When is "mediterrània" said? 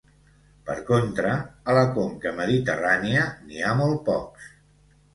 2.41-3.31